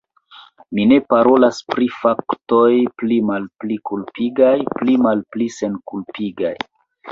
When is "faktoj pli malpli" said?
1.97-3.79